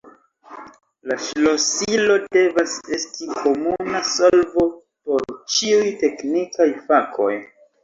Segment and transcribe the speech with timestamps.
[1.09, 7.33] La ŝlosilo devas esti komuna solvo por ĉiuj teknikaj fakoj.